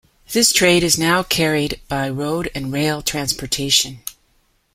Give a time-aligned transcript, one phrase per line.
[0.31, 3.99] This trade is now carried by road and rail transportation.